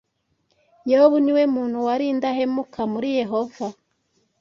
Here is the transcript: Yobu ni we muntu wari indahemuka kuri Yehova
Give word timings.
Yobu 0.91 1.17
ni 1.23 1.31
we 1.35 1.43
muntu 1.55 1.77
wari 1.87 2.05
indahemuka 2.13 2.81
kuri 2.91 3.09
Yehova 3.19 3.67